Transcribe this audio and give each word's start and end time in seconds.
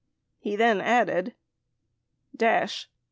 He 0.39 0.55
then 0.55 0.81
added: 0.81 1.35
Dash. 2.35 2.89